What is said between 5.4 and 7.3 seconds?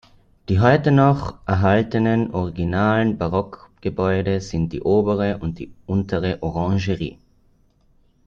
die "Untere Orangerie".